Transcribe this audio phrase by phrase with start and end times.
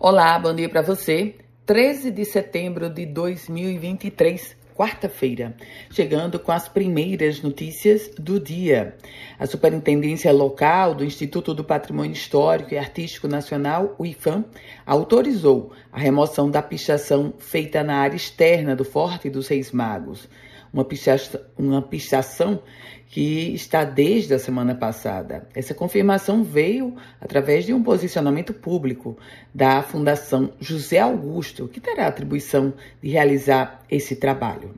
[0.00, 1.34] Olá, bom dia para você.
[1.66, 5.56] 13 de setembro de 2023, quarta-feira,
[5.90, 8.94] chegando com as primeiras notícias do dia.
[9.40, 14.44] A Superintendência Local do Instituto do Patrimônio Histórico e Artístico Nacional, o IFAM,
[14.86, 20.28] autorizou a remoção da pichação feita na área externa do Forte dos Reis Magos
[20.72, 22.62] uma pichação, uma pichação
[23.08, 25.48] que está desde a semana passada.
[25.54, 29.16] Essa confirmação veio através de um posicionamento público
[29.54, 34.74] da Fundação José Augusto, que terá a atribuição de realizar esse trabalho.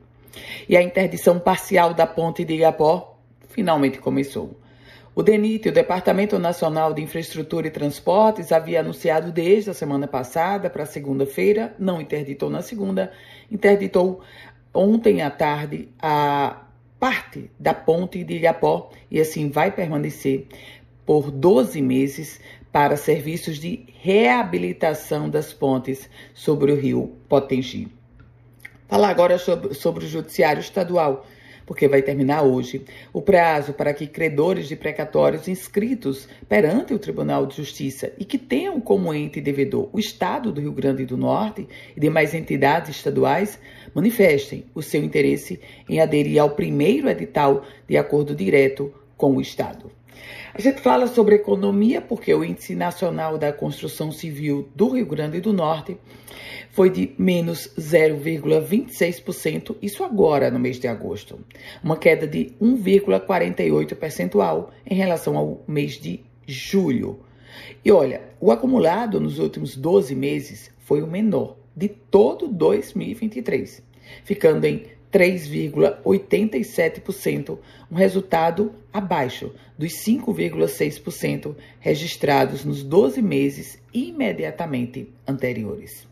[0.67, 3.19] E a interdição parcial da ponte de Igapó
[3.49, 4.57] finalmente começou.
[5.13, 10.69] O DENIT, o Departamento Nacional de Infraestrutura e Transportes, havia anunciado desde a semana passada
[10.69, 13.11] para segunda-feira, não interditou na segunda,
[13.51, 14.21] interditou
[14.73, 16.61] ontem à tarde a
[16.99, 20.47] parte da ponte de Ilhapó e assim vai permanecer
[21.05, 22.39] por 12 meses
[22.71, 27.91] para serviços de reabilitação das pontes sobre o rio Potengi.
[28.87, 31.25] Falar agora sobre, sobre o Judiciário Estadual
[31.71, 32.83] porque vai terminar hoje
[33.13, 38.37] o prazo para que credores de precatórios inscritos perante o Tribunal de Justiça e que
[38.37, 43.57] tenham como ente devedor o Estado do Rio Grande do Norte e demais entidades estaduais
[43.95, 49.89] manifestem o seu interesse em aderir ao primeiro edital de acordo direto com o Estado.
[50.53, 55.39] A gente fala sobre economia porque o Índice Nacional da Construção Civil do Rio Grande
[55.39, 55.97] do Norte
[56.71, 61.39] foi de menos 0,26%, isso agora no mês de agosto.
[61.83, 67.19] Uma queda de 1,48 percentual em relação ao mês de julho.
[67.83, 73.83] E olha, o acumulado nos últimos 12 meses foi o menor de todo 2023,
[74.23, 77.57] ficando em 3,87%,
[77.91, 86.09] um resultado abaixo dos 5,6% registrados nos 12 meses imediatamente anteriores.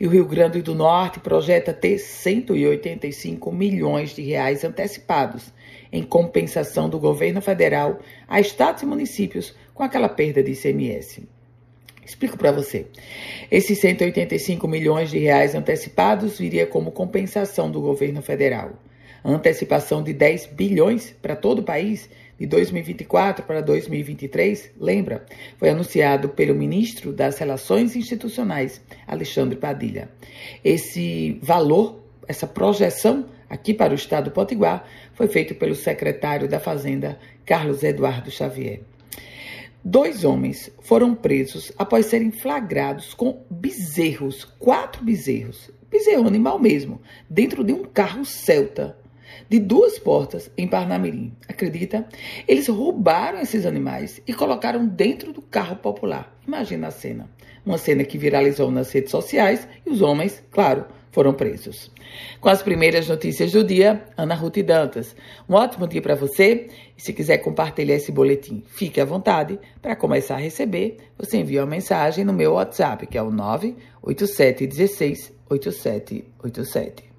[0.00, 5.52] E o Rio Grande do Norte projeta ter 185 milhões de reais antecipados
[5.92, 11.22] em compensação do governo federal a estados e municípios com aquela perda de ICMS.
[12.04, 12.86] Explico para você.
[13.50, 18.72] Esses 185 milhões de reais antecipados viria como compensação do governo federal.
[19.22, 25.24] A antecipação de 10 bilhões para todo o país de 2024 para 2023, lembra,
[25.56, 30.10] foi anunciado pelo ministro das Relações Institucionais, Alexandre Padilha.
[30.62, 36.58] Esse valor, essa projeção aqui para o estado do Potiguar, foi feito pelo secretário da
[36.58, 38.80] Fazenda, Carlos Eduardo Xavier.
[39.86, 47.62] Dois homens foram presos após serem flagrados com bezerros, quatro bezerros, bezerro animal mesmo, dentro
[47.62, 48.96] de um carro Celta
[49.46, 51.36] de duas portas em Parnamirim.
[51.46, 52.08] Acredita?
[52.48, 56.34] Eles roubaram esses animais e colocaram dentro do carro popular.
[56.46, 57.28] Imagina a cena.
[57.64, 61.90] Uma cena que viralizou nas redes sociais e os homens, claro, foram presos.
[62.40, 65.14] Com as primeiras notícias do dia, Ana Ruth Dantas.
[65.48, 66.66] Um ótimo dia para você.
[66.98, 69.58] E se quiser compartilhar esse boletim, fique à vontade.
[69.80, 75.32] Para começar a receber, você envia uma mensagem no meu WhatsApp, que é o 98716
[75.48, 77.13] 8787.